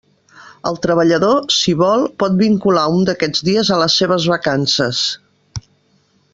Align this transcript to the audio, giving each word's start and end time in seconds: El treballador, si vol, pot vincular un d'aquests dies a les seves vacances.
El 0.69 0.77
treballador, 0.85 1.35
si 1.57 1.75
vol, 1.81 2.07
pot 2.23 2.39
vincular 2.41 2.87
un 2.95 3.05
d'aquests 3.11 3.45
dies 3.53 3.71
a 3.75 3.79
les 3.85 4.01
seves 4.03 4.29
vacances. 4.35 5.07